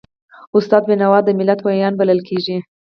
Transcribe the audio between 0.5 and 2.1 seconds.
استاد بینوا د ملت ویاند